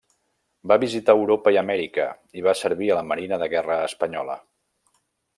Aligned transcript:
Va 0.69 0.77
visitar 0.83 1.13
Europa 1.17 1.51
i 1.55 1.59
Amèrica 1.61 2.07
i 2.41 2.45
va 2.47 2.55
servir 2.61 2.89
a 2.93 2.97
la 2.99 3.03
marina 3.13 3.39
de 3.43 3.49
guerra 3.55 3.77
espanyola. 3.91 4.39